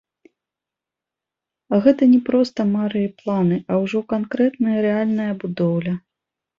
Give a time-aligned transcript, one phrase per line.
[1.83, 5.93] Гэта не проста мары і планы, а ўжо канкрэтная, рэальная будоўля.